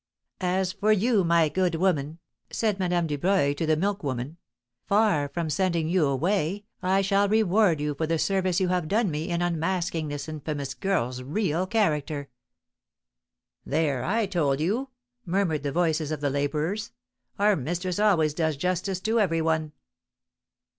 "As 0.39 0.71
for 0.73 0.91
you, 0.91 1.23
my 1.23 1.47
good 1.47 1.75
woman," 1.75 2.17
said 2.49 2.79
Madame 2.79 3.05
Dubreuil 3.05 3.53
to 3.53 3.67
the 3.67 3.77
milk 3.77 4.01
woman, 4.01 4.37
"far 4.87 5.29
from 5.29 5.47
sending 5.47 5.87
you 5.87 6.07
away 6.07 6.65
I 6.81 7.03
shall 7.03 7.29
reward 7.29 7.79
you 7.79 7.93
for 7.93 8.07
the 8.07 8.17
service 8.17 8.59
you 8.59 8.69
have 8.69 8.87
done 8.87 9.11
me 9.11 9.29
in 9.29 9.43
unmasking 9.43 10.07
this 10.07 10.27
infamous 10.27 10.73
girl's 10.73 11.21
real 11.21 11.67
character." 11.67 12.29
"There, 13.63 14.03
I 14.03 14.25
told 14.25 14.59
you," 14.59 14.89
murmured 15.23 15.61
the 15.61 15.71
voices 15.71 16.11
of 16.11 16.19
the 16.19 16.31
labourers, 16.31 16.93
"our 17.37 17.55
mistress 17.55 17.99
always 17.99 18.33
does 18.33 18.57
justice 18.57 18.99
to 19.01 19.19
every 19.19 19.43
one!" 19.43 19.71